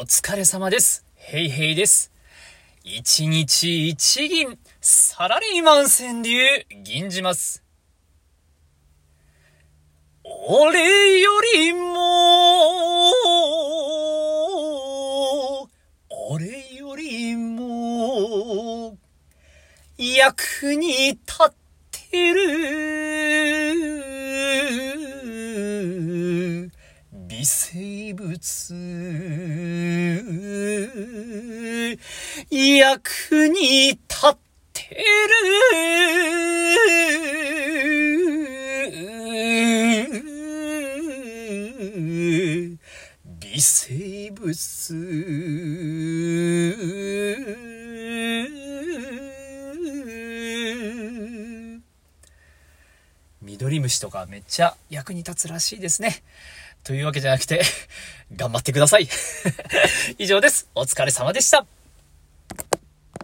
[0.00, 1.04] お疲れ様です。
[1.16, 2.12] ヘイヘイです。
[2.84, 7.64] 一日一銀、サラリーマン川柳、銀じます。
[10.22, 13.10] 俺よりも、
[16.30, 18.96] 俺よりも、
[19.98, 21.52] 役に立っ
[21.90, 23.07] てる
[27.26, 28.74] 微生物
[32.48, 34.36] 役に立っ
[34.72, 35.04] てる
[43.40, 44.58] 微生物
[53.42, 56.22] 緑虫とかめっちゃ役に立つらしいですね。
[56.84, 57.62] というわけじゃなくて、
[58.34, 59.08] 頑張ってください。
[60.18, 60.68] 以上です。
[60.74, 61.77] お疲れ様でした。